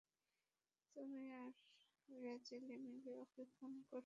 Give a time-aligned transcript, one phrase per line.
[0.95, 1.49] তুমি আর
[2.09, 3.99] রোজ্যালি মিলে ওকে খুন করেছ?